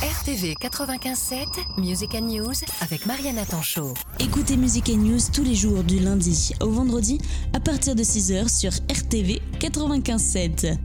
RTV 0.00 0.54
95.7, 0.60 1.80
Music 1.80 2.14
and 2.14 2.26
News 2.26 2.54
avec 2.82 3.04
Mariana 3.06 3.44
Tanchot. 3.44 3.94
Écoutez 4.20 4.56
Music 4.56 4.88
and 4.90 4.98
News 4.98 5.18
tous 5.34 5.42
les 5.42 5.56
jours 5.56 5.82
du 5.82 5.98
lundi 5.98 6.52
au 6.60 6.70
vendredi 6.70 7.18
à 7.52 7.58
partir 7.58 7.96
de 7.96 8.04
6h 8.04 8.48
sur 8.48 8.70
RTV 8.88 9.42
95.7. 9.58 10.78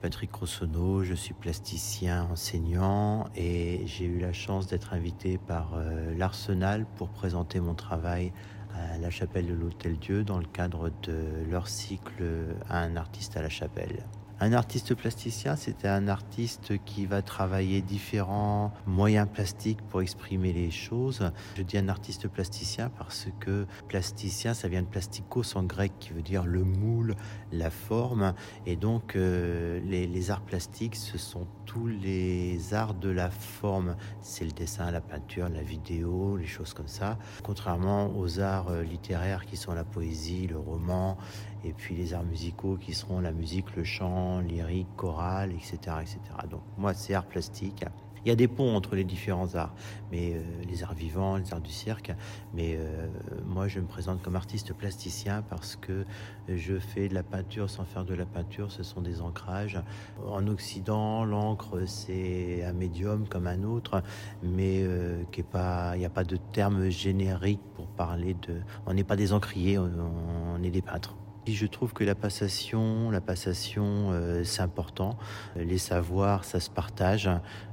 Patrick 0.00 0.32
Rossonneau, 0.32 1.02
je 1.02 1.14
suis 1.14 1.34
plasticien 1.34 2.28
enseignant 2.30 3.24
et 3.34 3.82
j'ai 3.84 4.04
eu 4.04 4.20
la 4.20 4.32
chance 4.32 4.68
d'être 4.68 4.94
invité 4.94 5.38
par 5.38 5.74
euh, 5.74 6.14
l'Arsenal 6.16 6.86
pour 6.94 7.08
présenter 7.08 7.58
mon 7.58 7.74
travail 7.74 8.32
à 8.76 8.96
la 8.98 9.10
chapelle 9.10 9.48
de 9.48 9.54
l'Hôtel 9.54 9.98
Dieu 9.98 10.22
dans 10.22 10.38
le 10.38 10.46
cadre 10.46 10.92
de 11.02 11.44
leur 11.50 11.66
cycle 11.66 12.22
à 12.68 12.78
un 12.78 12.94
artiste 12.94 13.36
à 13.36 13.42
la 13.42 13.48
chapelle. 13.48 14.04
Un 14.38 14.52
artiste 14.52 14.94
plasticien, 14.94 15.56
c'est 15.56 15.86
un 15.86 16.08
artiste 16.08 16.74
qui 16.84 17.06
va 17.06 17.22
travailler 17.22 17.80
différents 17.80 18.70
moyens 18.84 19.26
plastiques 19.32 19.80
pour 19.88 20.02
exprimer 20.02 20.52
les 20.52 20.70
choses. 20.70 21.30
Je 21.56 21.62
dis 21.62 21.78
un 21.78 21.88
artiste 21.88 22.28
plasticien 22.28 22.90
parce 22.98 23.28
que 23.40 23.66
plasticien, 23.88 24.52
ça 24.52 24.68
vient 24.68 24.82
de 24.82 24.88
plastikos 24.88 25.56
en 25.56 25.62
grec 25.62 25.92
qui 25.98 26.10
veut 26.12 26.20
dire 26.20 26.44
le 26.44 26.64
moule, 26.64 27.16
la 27.50 27.70
forme. 27.70 28.34
Et 28.66 28.76
donc, 28.76 29.16
euh, 29.16 29.80
les, 29.86 30.06
les, 30.06 30.30
arts 30.30 30.42
plastiques, 30.42 30.96
ce 30.96 31.16
sont 31.16 31.46
tous 31.64 31.86
les 31.86 32.74
arts 32.74 32.94
de 32.94 33.08
la 33.08 33.30
forme. 33.30 33.96
C'est 34.20 34.44
le 34.44 34.52
dessin, 34.52 34.90
la 34.90 35.00
peinture, 35.00 35.48
la 35.48 35.62
vidéo, 35.62 36.36
les 36.36 36.46
choses 36.46 36.74
comme 36.74 36.88
ça. 36.88 37.18
Contrairement 37.42 38.14
aux 38.14 38.38
arts 38.40 38.68
euh, 38.68 38.82
littéraires 38.82 39.46
qui 39.46 39.56
sont 39.56 39.72
la 39.72 39.84
poésie, 39.84 40.46
le 40.46 40.58
roman 40.58 41.16
et 41.66 41.72
puis 41.72 41.96
les 41.96 42.14
arts 42.14 42.24
musicaux 42.24 42.76
qui 42.80 42.94
seront 42.94 43.20
la 43.20 43.32
musique, 43.32 43.74
le 43.76 43.84
chant, 43.84 44.40
lyrique, 44.40 44.88
chorale, 44.96 45.52
etc. 45.52 45.76
etc. 46.00 46.20
Donc 46.50 46.62
moi, 46.78 46.94
c'est 46.94 47.14
art 47.14 47.26
plastique. 47.26 47.84
Il 48.24 48.28
y 48.30 48.32
a 48.32 48.36
des 48.36 48.48
ponts 48.48 48.74
entre 48.74 48.96
les 48.96 49.04
différents 49.04 49.54
arts, 49.54 49.72
mais 50.10 50.32
euh, 50.34 50.42
les 50.68 50.82
arts 50.82 50.94
vivants, 50.94 51.36
les 51.36 51.52
arts 51.52 51.60
du 51.60 51.70
cirque. 51.70 52.12
Mais 52.54 52.76
euh, 52.76 53.06
moi, 53.44 53.68
je 53.68 53.78
me 53.78 53.86
présente 53.86 54.20
comme 54.20 54.34
artiste 54.34 54.72
plasticien 54.74 55.42
parce 55.42 55.76
que 55.76 56.04
je 56.48 56.76
fais 56.80 57.08
de 57.08 57.14
la 57.14 57.22
peinture 57.22 57.70
sans 57.70 57.84
faire 57.84 58.04
de 58.04 58.14
la 58.14 58.26
peinture. 58.26 58.72
Ce 58.72 58.82
sont 58.82 59.00
des 59.00 59.20
ancrages. 59.20 59.80
En 60.26 60.48
Occident, 60.48 61.24
l'encre, 61.24 61.86
c'est 61.86 62.64
un 62.64 62.72
médium 62.72 63.28
comme 63.28 63.46
un 63.46 63.62
autre, 63.62 64.02
mais 64.42 64.82
euh. 64.82 65.22
Il 65.36 65.98
n'y 65.98 66.04
a 66.04 66.10
pas 66.10 66.24
de 66.24 66.36
terme 66.36 66.88
générique 66.88 67.60
pour 67.74 67.86
parler 67.86 68.34
de. 68.34 68.60
On 68.86 68.94
n'est 68.94 69.04
pas 69.04 69.16
des 69.16 69.32
encriers, 69.32 69.78
on 69.78 70.62
est 70.62 70.70
des 70.70 70.82
peintres. 70.82 71.16
Je 71.48 71.66
trouve 71.66 71.92
que 71.92 72.02
la 72.02 72.16
passation, 72.16 73.10
la 73.10 73.20
passation, 73.20 74.10
euh, 74.10 74.42
c'est 74.42 74.62
important. 74.62 75.16
Les 75.54 75.78
savoirs, 75.78 76.44
ça 76.44 76.58
se 76.58 76.68
partage. 76.68 77.30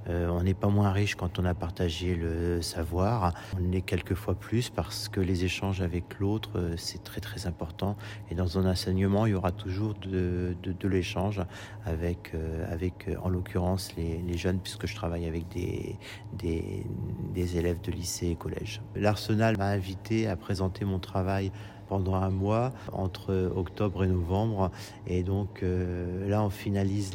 Euh, 0.07 0.27
on 0.27 0.43
n'est 0.43 0.53
pas 0.53 0.67
moins 0.67 0.91
riche 0.91 1.15
quand 1.15 1.39
on 1.39 1.45
a 1.45 1.55
partagé 1.55 2.13
le 2.13 2.61
savoir. 2.61 3.33
On 3.59 3.71
est 3.71 3.81
quelquefois 3.81 4.35
plus 4.35 4.69
parce 4.69 5.09
que 5.09 5.19
les 5.19 5.43
échanges 5.43 5.81
avec 5.81 6.19
l'autre, 6.19 6.51
euh, 6.55 6.75
c'est 6.77 7.03
très 7.03 7.19
très 7.19 7.47
important. 7.47 7.97
Et 8.29 8.35
dans 8.35 8.59
un 8.59 8.69
enseignement, 8.69 9.25
il 9.25 9.31
y 9.31 9.35
aura 9.35 9.51
toujours 9.51 9.95
de, 9.95 10.55
de, 10.61 10.71
de 10.71 10.87
l'échange 10.87 11.41
avec, 11.85 12.33
avec, 12.69 13.09
en 13.23 13.29
l'occurrence, 13.29 13.93
les, 13.97 14.19
les, 14.19 14.37
jeunes, 14.37 14.59
puisque 14.59 14.85
je 14.85 14.95
travaille 14.95 15.25
avec 15.25 15.47
des, 15.49 15.97
des, 16.33 16.85
des 17.33 17.57
élèves 17.57 17.81
de 17.81 17.91
lycée 17.91 18.27
et 18.27 18.35
collège. 18.35 18.81
L'Arsenal 18.95 19.57
m'a 19.57 19.67
invité 19.67 20.27
à 20.27 20.35
présenter 20.35 20.85
mon 20.85 20.99
travail 20.99 21.51
pendant 21.87 22.15
un 22.15 22.29
mois 22.29 22.71
entre 22.91 23.51
octobre 23.55 24.03
et 24.03 24.07
novembre. 24.07 24.71
Et 25.07 25.23
donc 25.23 25.63
euh, 25.63 26.27
là, 26.29 26.43
on 26.43 26.49
finalise 26.49 27.13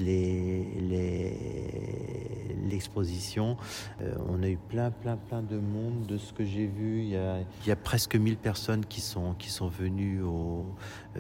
l'exposition. 2.69 3.57
Euh, 4.01 4.15
on 4.29 4.43
a 4.43 4.49
eu 4.49 4.59
plein, 4.69 4.91
plein, 4.91 5.17
plein 5.17 5.43
de 5.43 5.57
monde. 5.59 6.07
De 6.07 6.19
ce 6.19 6.33
que 6.33 6.45
j'ai 6.45 6.67
vu, 6.67 7.03
il 7.03 7.11
y, 7.11 7.71
a, 7.71 7.77
presque 7.77 8.17
1000 8.17 8.37
personnes 8.37 8.85
qui 8.85 9.01
sont, 9.01 9.35
venues 9.69 10.21
euh, 10.23 10.63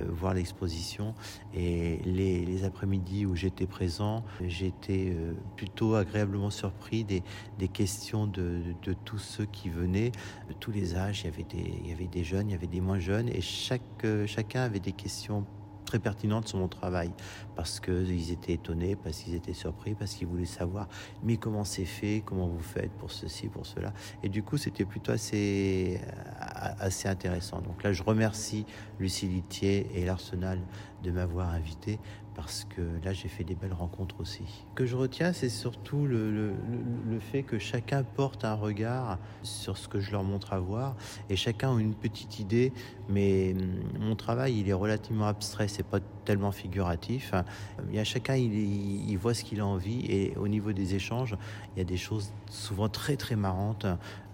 voir 0.08 0.34
l'exposition. 0.34 1.14
Et 1.54 2.00
les, 2.04 2.64
après-midi 2.64 3.24
où 3.24 3.36
j'étais 3.36 3.66
présent, 3.66 4.24
j'étais 4.46 5.14
plutôt 5.56 5.94
agréablement 5.94 6.50
surpris 6.50 7.04
des, 7.04 7.22
questions 7.68 8.26
de, 8.26 8.62
tous 9.04 9.18
ceux 9.18 9.46
qui 9.46 9.68
venaient, 9.68 10.10
de 10.48 10.54
tous 10.58 10.72
les 10.72 10.96
âges. 10.96 11.24
Il 11.24 11.88
y 11.88 11.92
avait 11.92 12.06
des, 12.06 12.24
jeunes, 12.24 12.48
il 12.48 12.52
y 12.52 12.54
avait 12.54 12.66
des 12.66 12.80
moins 12.80 12.98
jeunes. 12.98 13.28
Chaque, 13.40 13.82
euh, 14.04 14.26
chacun 14.26 14.62
avait 14.62 14.80
des 14.80 14.92
questions 14.92 15.44
très 15.88 15.98
pertinentes 15.98 16.46
sur 16.46 16.58
mon 16.58 16.68
travail 16.68 17.10
parce 17.56 17.80
qu'ils 17.80 18.30
étaient 18.30 18.52
étonnés, 18.52 18.94
parce 18.94 19.20
qu'ils 19.20 19.34
étaient 19.34 19.54
surpris, 19.54 19.94
parce 19.94 20.12
qu'ils 20.14 20.26
voulaient 20.26 20.44
savoir 20.44 20.86
mais 21.22 21.38
comment 21.38 21.64
c'est 21.64 21.86
fait, 21.86 22.22
comment 22.24 22.46
vous 22.46 22.62
faites 22.62 22.90
pour 22.92 23.10
ceci, 23.10 23.48
pour 23.48 23.64
cela. 23.64 23.94
Et 24.22 24.28
du 24.28 24.42
coup, 24.42 24.58
c'était 24.58 24.84
plutôt 24.84 25.12
assez, 25.12 25.98
assez 26.38 27.08
intéressant. 27.08 27.62
Donc 27.62 27.82
là, 27.82 27.92
je 27.94 28.02
remercie 28.02 28.66
Lucie 29.00 29.28
Litier 29.28 29.86
et 29.94 30.04
l'Arsenal 30.04 30.60
de 31.02 31.10
m'avoir 31.10 31.50
invité 31.50 31.98
parce 32.38 32.64
que 32.64 32.82
là 33.04 33.12
j'ai 33.12 33.26
fait 33.26 33.42
des 33.42 33.56
belles 33.56 33.72
rencontres 33.72 34.20
aussi. 34.20 34.44
Ce 34.70 34.74
que 34.76 34.86
je 34.86 34.94
retiens 34.94 35.32
c'est 35.32 35.48
surtout 35.48 36.06
le, 36.06 36.30
le, 36.30 36.52
le, 37.10 37.18
fait 37.18 37.42
que 37.42 37.58
chacun 37.58 38.04
porte 38.04 38.44
un 38.44 38.54
regard 38.54 39.18
sur 39.42 39.76
ce 39.76 39.88
que 39.88 39.98
je 39.98 40.12
leur 40.12 40.22
montre 40.22 40.52
à 40.52 40.60
voir 40.60 40.94
et 41.30 41.34
chacun 41.34 41.76
a 41.76 41.80
une 41.80 41.94
petite 41.94 42.38
idée 42.38 42.72
mais 43.08 43.54
hum, 43.58 44.06
mon 44.06 44.14
travail 44.14 44.60
il 44.60 44.68
est 44.68 44.72
relativement 44.72 45.26
abstrait, 45.26 45.66
c'est 45.66 45.82
pas 45.82 45.98
tellement 46.24 46.52
figuratif. 46.52 47.32
Il 47.88 47.96
y 47.96 47.98
a 47.98 48.04
chacun 48.04 48.36
il, 48.36 49.16
voit 49.16 49.34
ce 49.34 49.42
qu'il 49.42 49.60
a 49.60 49.66
envie 49.66 50.04
et 50.06 50.36
au 50.36 50.46
niveau 50.46 50.72
des 50.72 50.94
échanges 50.94 51.36
il 51.74 51.78
y 51.78 51.82
a 51.82 51.84
des 51.84 51.96
choses 51.96 52.32
souvent 52.50 52.88
très 52.88 53.16
très 53.16 53.34
marrantes, 53.34 53.86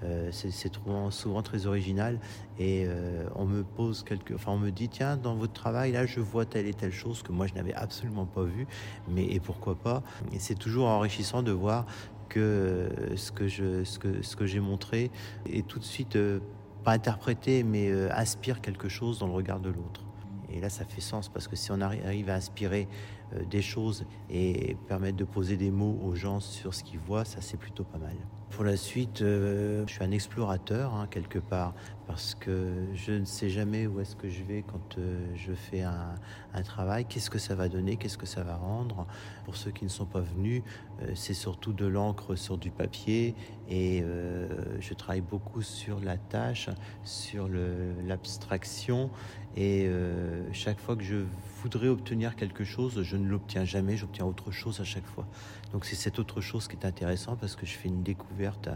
euh, 0.02 0.28
c'est 0.32 0.50
souvent, 0.74 1.10
souvent 1.10 1.42
très 1.42 1.66
original 1.66 2.18
et 2.58 2.84
euh, 2.86 3.26
on 3.36 3.46
me 3.46 3.62
pose 3.62 4.02
quelques, 4.02 4.32
enfin 4.34 4.52
on 4.52 4.58
me 4.58 4.70
dit 4.70 4.88
tiens 4.88 5.16
dans 5.16 5.36
votre 5.36 5.52
travail 5.52 5.92
là 5.92 6.04
je 6.04 6.20
vois 6.20 6.44
telle 6.54 6.68
et 6.68 6.74
telle 6.74 6.92
chose 6.92 7.24
que 7.24 7.32
moi 7.32 7.48
je 7.48 7.54
n'avais 7.54 7.74
absolument 7.74 8.26
pas 8.26 8.44
vu, 8.44 8.68
mais 9.08 9.24
et 9.24 9.40
pourquoi 9.40 9.74
pas? 9.74 10.04
Et 10.32 10.38
c'est 10.38 10.54
toujours 10.54 10.86
enrichissant 10.86 11.42
de 11.42 11.50
voir 11.50 11.84
que 12.28 12.88
ce 13.16 13.32
que 13.32 13.48
je, 13.48 13.82
ce 13.82 13.98
que 13.98 14.22
ce 14.22 14.36
que 14.36 14.46
j'ai 14.46 14.60
montré 14.60 15.10
est 15.46 15.66
tout 15.66 15.80
de 15.80 15.84
suite 15.84 16.14
euh, 16.14 16.38
pas 16.84 16.92
interprété, 16.92 17.64
mais 17.64 17.90
euh, 17.90 18.08
inspire 18.14 18.60
quelque 18.60 18.88
chose 18.88 19.18
dans 19.18 19.26
le 19.26 19.32
regard 19.32 19.58
de 19.58 19.70
l'autre. 19.70 20.02
Et 20.48 20.60
là, 20.60 20.68
ça 20.68 20.84
fait 20.84 21.00
sens 21.00 21.28
parce 21.28 21.48
que 21.48 21.56
si 21.56 21.72
on 21.72 21.80
arrive 21.80 22.30
à 22.30 22.34
inspirer 22.34 22.86
euh, 23.32 23.44
des 23.50 23.62
choses 23.62 24.06
et 24.30 24.76
permettre 24.86 25.16
de 25.16 25.24
poser 25.24 25.56
des 25.56 25.72
mots 25.72 25.98
aux 26.04 26.14
gens 26.14 26.38
sur 26.38 26.72
ce 26.72 26.84
qu'ils 26.84 27.00
voient, 27.00 27.24
ça 27.24 27.40
c'est 27.40 27.56
plutôt 27.56 27.82
pas 27.82 27.98
mal. 27.98 28.16
Pour 28.54 28.62
la 28.62 28.76
suite, 28.76 29.20
euh, 29.20 29.84
je 29.88 29.94
suis 29.94 30.04
un 30.04 30.12
explorateur 30.12 30.94
hein, 30.94 31.08
quelque 31.10 31.40
part 31.40 31.74
parce 32.06 32.36
que 32.36 32.72
je 32.94 33.10
ne 33.10 33.24
sais 33.24 33.48
jamais 33.50 33.88
où 33.88 33.98
est-ce 33.98 34.14
que 34.14 34.28
je 34.28 34.44
vais 34.44 34.62
quand 34.62 34.96
euh, 34.96 35.26
je 35.34 35.52
fais 35.54 35.82
un, 35.82 36.14
travail, 36.62 37.04
qu'est-ce 37.04 37.30
que 37.30 37.38
ça 37.38 37.56
va 37.56 37.68
donner, 37.68 37.96
qu'est-ce 37.96 38.16
que 38.16 38.26
ça 38.26 38.44
va 38.44 38.54
rendre? 38.54 39.08
Pour 39.44 39.56
ceux 39.56 39.72
qui 39.72 39.82
ne 39.82 39.90
sont 39.90 40.06
pas 40.06 40.20
venus, 40.20 40.62
euh, 41.02 41.10
c'est 41.16 41.34
surtout 41.34 41.72
de 41.72 41.84
l'encre 41.84 42.36
sur 42.36 42.56
du 42.56 42.70
papier 42.70 43.34
et 43.68 44.04
je 44.78 44.94
travaille 44.94 45.20
beaucoup 45.20 45.62
sur 45.62 45.98
la 45.98 46.16
tâche, 46.16 46.68
sur 47.02 47.48
l'abstraction. 48.04 49.10
Et 49.56 49.88
chaque 50.52 50.78
fois 50.78 50.96
que 50.96 51.02
je 51.02 51.24
voudrais 51.64 51.88
obtenir 51.88 52.36
quelque 52.36 52.62
chose, 52.62 53.02
je 53.02 53.16
ne 53.16 53.26
l'obtiens 53.26 53.64
jamais, 53.64 53.96
j'obtiens 53.96 54.26
autre 54.26 54.50
chose 54.50 54.80
à 54.80 54.84
chaque 54.84 55.06
fois. 55.06 55.26
Donc 55.72 55.86
c'est 55.86 55.96
cette 55.96 56.18
autre 56.18 56.42
chose 56.42 56.68
qui 56.68 56.76
est 56.76 56.84
intéressant 56.84 57.36
parce 57.36 57.56
que 57.56 57.64
je 57.64 57.72
fais 57.72 57.88
une 57.88 58.02
découverte 58.02 58.68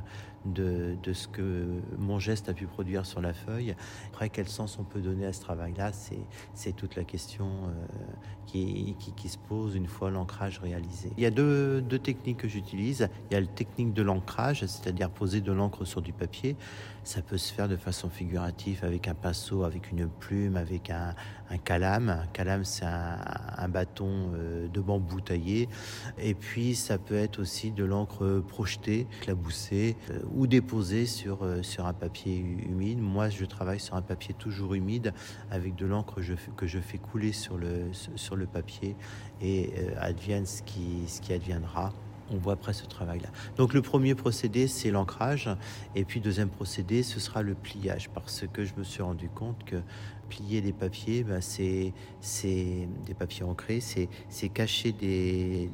de, 0.46 0.96
de, 1.02 1.12
ce 1.12 1.28
que 1.28 1.66
mon 1.98 2.18
geste 2.18 2.48
a 2.48 2.54
pu 2.54 2.66
produire 2.66 3.04
sur 3.04 3.20
la 3.20 3.34
feuille. 3.34 3.74
Après, 4.08 4.30
quel 4.30 4.48
sens 4.48 4.78
on 4.78 4.84
peut 4.84 5.00
donner 5.00 5.26
à 5.26 5.32
ce 5.32 5.40
travail-là, 5.40 5.92
c'est 6.54 6.72
toute 6.72 6.96
la 6.96 7.04
question 7.04 7.46
euh, 7.46 7.84
qui, 8.46 8.96
qui, 8.98 9.12
qui, 9.12 9.28
se 9.28 9.38
pose 9.38 9.74
une 9.74 9.86
fois 9.86 10.10
l'ancrage 10.10 10.58
réalisé. 10.58 11.10
Il 11.16 11.22
y 11.22 11.26
a 11.26 11.30
deux, 11.30 11.82
deux 11.82 11.98
techniques 11.98 12.38
que 12.38 12.48
j'utilise. 12.48 13.08
Il 13.30 13.34
y 13.34 13.36
a 13.36 13.40
la 13.40 13.46
technique 13.46 13.92
de 13.92 14.02
l'ancrage, 14.02 14.60
c'est-à-dire 14.60 15.10
poser 15.10 15.40
de 15.40 15.52
l'encre 15.52 15.84
sur 15.84 16.00
du 16.00 16.12
papier. 16.12 16.56
Ça 17.04 17.20
peut 17.22 17.38
se 17.38 17.52
faire 17.52 17.68
de 17.68 17.76
façon 17.76 18.08
figurative 18.08 18.84
avec 18.84 19.08
un 19.08 19.14
pinceau, 19.14 19.64
avec 19.64 19.90
une 19.90 20.08
plume, 20.08 20.56
avec 20.56 20.90
un, 20.90 21.14
un 21.50 21.58
calame. 21.58 22.08
Un 22.10 22.26
calame, 22.28 22.64
c'est 22.64 22.77
un, 22.84 23.18
un, 23.56 23.68
bâton 23.68 24.32
euh, 24.34 24.68
de 24.68 24.80
bambou 24.80 25.20
taillé. 25.20 25.68
Et 26.18 26.34
puis, 26.34 26.74
ça 26.74 26.98
peut 26.98 27.16
être 27.16 27.40
aussi 27.40 27.70
de 27.70 27.84
l'encre 27.84 28.42
projetée, 28.46 29.06
éclaboussée, 29.20 29.96
euh, 30.10 30.20
ou 30.34 30.46
déposée 30.46 31.06
sur, 31.06 31.42
euh, 31.42 31.62
un 31.78 31.92
papier 31.92 32.36
humide. 32.38 32.98
Moi, 33.00 33.28
je 33.28 33.44
travaille 33.44 33.78
sur 33.78 33.94
un 33.94 34.02
papier 34.02 34.34
toujours 34.34 34.74
humide 34.74 35.12
avec 35.50 35.76
de 35.76 35.86
l'encre 35.86 36.20
que 36.56 36.66
je 36.66 36.78
fais 36.80 36.98
couler 36.98 37.32
sur 37.32 37.56
le, 37.56 37.92
sur 38.16 38.34
le 38.34 38.46
papier 38.46 38.96
et 39.40 39.72
advienne 40.00 40.44
ce 40.44 40.62
qui, 40.62 41.04
ce 41.06 41.20
qui 41.20 41.32
adviendra 41.32 41.92
on 42.30 42.36
voit 42.36 42.54
après 42.54 42.72
ce 42.72 42.86
travail-là. 42.86 43.28
Donc 43.56 43.74
le 43.74 43.82
premier 43.82 44.14
procédé, 44.14 44.66
c'est 44.66 44.90
l'ancrage, 44.90 45.48
et 45.94 46.04
puis 46.04 46.20
deuxième 46.20 46.48
procédé, 46.48 47.02
ce 47.02 47.20
sera 47.20 47.42
le 47.42 47.54
pliage, 47.54 48.10
parce 48.10 48.44
que 48.52 48.64
je 48.64 48.74
me 48.76 48.84
suis 48.84 49.02
rendu 49.02 49.28
compte 49.28 49.64
que 49.64 49.76
plier 50.28 50.60
des 50.60 50.72
papiers, 50.72 51.24
ben 51.24 51.40
c'est 51.40 51.92
des 53.06 53.14
papiers 53.18 53.44
ancrés, 53.44 53.80
c'est 53.80 54.48
cacher 54.48 54.92
des, 54.92 55.70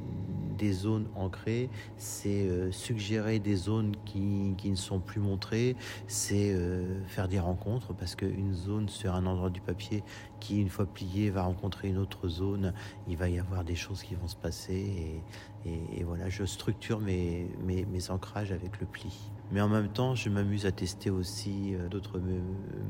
des 0.57 0.71
zones 0.71 1.07
ancrées, 1.15 1.69
c'est 1.97 2.47
euh, 2.47 2.71
suggérer 2.71 3.39
des 3.39 3.55
zones 3.55 3.95
qui, 4.05 4.53
qui, 4.57 4.69
ne 4.69 4.75
sont 4.75 4.99
plus 4.99 5.19
montrées, 5.19 5.75
c'est 6.07 6.51
euh, 6.53 7.03
faire 7.07 7.27
des 7.27 7.39
rencontres 7.39 7.93
parce 7.93 8.15
qu'une 8.15 8.53
zone 8.53 8.89
sur 8.89 9.13
un 9.13 9.25
endroit 9.25 9.49
du 9.49 9.61
papier 9.61 10.03
qui, 10.39 10.61
une 10.61 10.69
fois 10.69 10.85
plié, 10.85 11.29
va 11.29 11.43
rencontrer 11.43 11.89
une 11.89 11.97
autre 11.97 12.27
zone, 12.27 12.73
il 13.07 13.17
va 13.17 13.29
y 13.29 13.39
avoir 13.39 13.63
des 13.63 13.75
choses 13.75 14.03
qui 14.03 14.15
vont 14.15 14.27
se 14.27 14.35
passer 14.35 15.21
et, 15.65 15.99
et, 15.99 16.03
voilà, 16.03 16.29
je 16.29 16.43
structure 16.45 16.99
mes, 16.99 17.49
mes, 17.63 17.85
mes, 17.85 18.11
ancrages 18.11 18.51
avec 18.51 18.79
le 18.79 18.85
pli. 18.85 19.31
Mais 19.51 19.61
en 19.61 19.67
même 19.67 19.89
temps, 19.89 20.13
je 20.13 20.29
m'amuse 20.29 20.67
à 20.67 20.71
tester 20.71 21.09
aussi 21.09 21.73
euh, 21.73 21.87
d'autres 21.87 22.21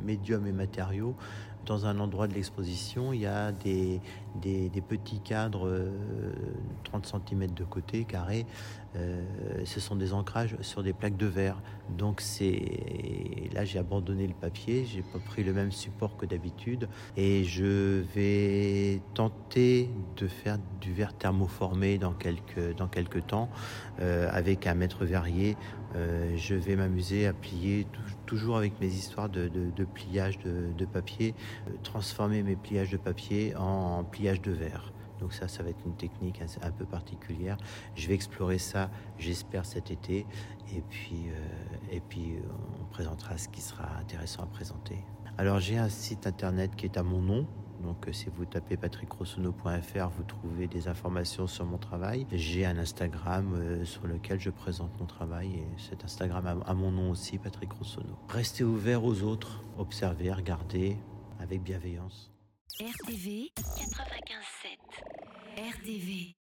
médiums 0.06 0.46
et 0.46 0.52
matériaux 0.52 1.16
dans 1.66 1.86
un 1.86 2.00
endroit 2.00 2.28
de 2.28 2.34
l'exposition, 2.34 3.12
il 3.12 3.22
y 3.22 3.26
a 3.26 3.52
des, 3.52 4.00
des, 4.36 4.70
des 4.70 4.82
petits 4.82 5.20
cadres 5.20 5.68
30 7.00 7.24
cm 7.30 7.52
de 7.52 7.64
côté, 7.64 8.06
carrés. 8.06 8.46
Euh, 8.96 9.24
ce 9.66 9.80
sont 9.80 9.96
des 9.96 10.14
ancrages 10.14 10.56
sur 10.62 10.82
des 10.84 10.94
plaques 10.94 11.18
de 11.18 11.26
verre. 11.26 11.62
Donc 11.98 12.22
c'est 12.22 13.50
là 13.54 13.66
j'ai 13.66 13.78
abandonné 13.78 14.26
le 14.26 14.34
papier, 14.34 14.86
j'ai 14.86 15.02
pas 15.02 15.20
pris 15.20 15.44
le 15.44 15.54
même 15.54 15.72
support 15.72 16.16
que 16.18 16.26
d'habitude 16.26 16.88
et 17.18 17.44
je 17.44 18.02
vais 18.16 19.02
tenter 19.14 19.90
de 20.18 20.28
faire 20.28 20.58
du 20.80 20.94
verre 20.94 21.14
thermoformé 21.14 21.98
dans 21.98 22.14
quelques 22.14 22.76
dans 22.78 22.88
quelques 22.88 23.28
temps 23.28 23.50
euh, 24.00 24.30
avec 24.32 24.66
un 24.66 24.76
mètre 24.76 25.04
verrier. 25.06 25.58
Euh, 25.96 26.34
je 26.36 26.56
vais 26.56 26.76
m'amuser 26.76 27.28
à 27.28 27.34
plier 27.34 27.88
toujours 28.26 28.58
avec 28.58 28.80
mes 28.82 28.88
histoires 28.88 29.30
de, 29.30 29.50
pliage 29.94 30.40
de, 30.40 30.86
papier, 30.86 31.34
transformer 31.84 32.44
mes 32.44 32.56
pliages 32.56 32.90
de 32.90 32.98
papier 32.98 33.56
en 33.56 34.04
pliage 34.04 34.42
de 34.42 34.52
verre. 34.52 34.92
Donc 35.20 35.34
ça, 35.34 35.48
ça 35.48 35.64
va 35.64 35.70
être 35.70 35.86
une 35.86 35.96
technique 35.96 36.42
un, 36.62 36.72
peu 36.72 36.86
particulière. 36.86 37.58
Je 37.96 38.08
vais 38.08 38.14
explorer 38.14 38.58
ça, 38.58 38.90
j'espère, 39.18 39.66
cet 39.66 39.92
été. 39.92 40.26
Et 40.74 40.82
puis, 40.90 41.26
euh, 41.30 41.92
et 41.92 42.00
puis, 42.00 42.36
on 42.82 42.86
présentera 42.86 43.38
ce 43.38 43.48
qui 43.50 43.62
sera 43.62 43.98
intéressant 44.00 44.44
à 44.44 44.48
présenter. 44.48 44.98
Alors, 45.38 45.60
j'ai 45.60 45.78
un 45.78 45.90
site 45.90 46.28
internet 46.28 46.76
qui 46.76 46.86
est 46.86 46.98
à 46.98 47.04
mon 47.04 47.22
nom. 47.22 47.48
Donc, 47.84 48.08
si 48.14 48.28
vous 48.36 48.46
tapez 48.46 48.78
patrickrossonneau.fr, 48.78 50.10
vous 50.10 50.24
trouvez 50.24 50.68
des 50.68 50.88
informations 50.88 51.46
sur 51.46 51.66
mon 51.66 51.78
travail. 51.78 52.26
J'ai 52.32 52.66
un 52.66 52.78
Instagram 52.78 53.54
euh, 53.54 53.86
sur 53.86 54.08
lequel 54.08 54.40
je 54.40 54.50
présente 54.50 54.98
mon 55.00 55.06
travail. 55.06 55.56
Et 55.56 55.68
cet 55.78 56.04
Instagram 56.04 56.64
a, 56.66 56.74
mon 56.74 56.92
nom 56.92 57.12
aussi, 57.12 57.38
Patrick 57.38 57.72
Rossonneau. 57.74 58.18
Restez 58.30 58.64
ouvert 58.64 59.04
aux 59.04 59.24
autres, 59.24 59.62
observez, 59.78 60.32
regardez 60.32 60.98
avec 61.40 61.62
bienveillance. 61.62 62.32
RTV 62.80 63.52
95.7 63.56 64.55
RTV 65.58 66.34